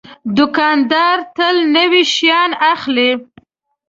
دوکاندار 0.37 1.17
تل 1.35 1.55
نوي 1.75 2.03
شیان 2.13 2.51
اخلي. 2.73 3.09